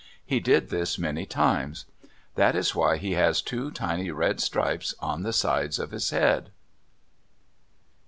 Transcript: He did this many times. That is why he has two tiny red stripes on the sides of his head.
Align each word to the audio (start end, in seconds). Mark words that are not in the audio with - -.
He 0.25 0.39
did 0.39 0.69
this 0.71 0.97
many 0.97 1.27
times. 1.27 1.85
That 2.33 2.55
is 2.55 2.73
why 2.73 2.97
he 2.97 3.11
has 3.11 3.39
two 3.39 3.69
tiny 3.69 4.09
red 4.09 4.39
stripes 4.41 4.95
on 4.99 5.21
the 5.21 5.31
sides 5.31 5.77
of 5.77 5.91
his 5.91 6.09
head. 6.09 6.49